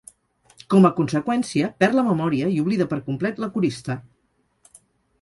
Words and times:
Com 0.73 0.87
a 0.89 0.91
conseqüència, 0.99 1.69
perd 1.83 1.99
la 1.99 2.05
memòria 2.09 2.51
i 2.57 2.59
oblida 2.65 2.91
per 2.95 3.01
complet 3.13 3.45
la 3.47 3.55
corista. 3.59 4.03